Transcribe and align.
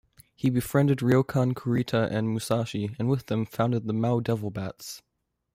He 0.33 0.49
befriended 0.49 0.97
Ryokan 1.01 1.53
Kurita 1.53 2.09
and 2.09 2.29
Musashi, 2.29 2.95
and 2.97 3.07
with 3.07 3.27
them, 3.27 3.45
founded 3.45 3.85
the 3.85 3.93
Mao 3.93 4.19
Devil 4.19 4.49
Bats. 4.49 5.03